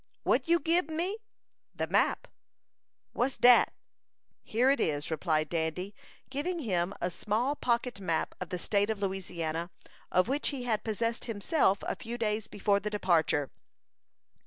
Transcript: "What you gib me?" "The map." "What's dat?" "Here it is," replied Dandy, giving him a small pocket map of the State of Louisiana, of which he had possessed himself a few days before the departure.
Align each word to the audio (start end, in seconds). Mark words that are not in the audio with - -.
"What 0.23 0.47
you 0.47 0.59
gib 0.59 0.89
me?" 0.89 1.17
"The 1.75 1.85
map." 1.85 2.27
"What's 3.13 3.37
dat?" 3.37 3.71
"Here 4.41 4.71
it 4.71 4.79
is," 4.79 5.11
replied 5.11 5.47
Dandy, 5.49 5.93
giving 6.31 6.57
him 6.57 6.95
a 6.99 7.11
small 7.11 7.55
pocket 7.55 8.01
map 8.01 8.33
of 8.41 8.49
the 8.49 8.57
State 8.57 8.89
of 8.89 8.99
Louisiana, 8.99 9.69
of 10.11 10.27
which 10.27 10.47
he 10.47 10.63
had 10.63 10.83
possessed 10.83 11.25
himself 11.25 11.83
a 11.85 11.95
few 11.95 12.17
days 12.17 12.47
before 12.47 12.79
the 12.79 12.89
departure. 12.89 13.51